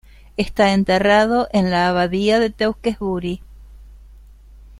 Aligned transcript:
Está 0.35 0.73
enterrado 0.73 1.47
en 1.53 1.69
la 1.69 1.87
abadía 1.87 2.39
de 2.39 2.49
Tewkesbury. 2.49 3.43